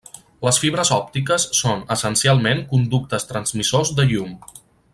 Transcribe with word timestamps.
Les 0.45 0.59
fibres 0.61 0.91
òptiques 0.95 1.45
són, 1.59 1.83
essencialment, 1.97 2.63
conductes 2.73 3.29
transmissors 3.33 3.93
de 4.01 4.09
llum. 4.15 4.35